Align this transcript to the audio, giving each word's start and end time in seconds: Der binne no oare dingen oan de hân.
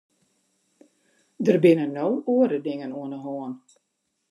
Der 1.45 1.57
binne 1.65 1.85
no 1.97 2.07
oare 2.33 2.57
dingen 2.67 2.95
oan 2.99 3.13
de 3.13 3.19
hân. 3.25 3.53